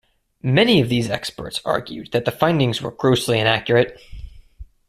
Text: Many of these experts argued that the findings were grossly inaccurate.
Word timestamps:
Many 0.41 0.81
of 0.81 0.89
these 0.89 1.11
experts 1.11 1.61
argued 1.63 2.11
that 2.11 2.25
the 2.25 2.31
findings 2.31 2.81
were 2.81 2.89
grossly 2.89 3.37
inaccurate. 3.39 4.01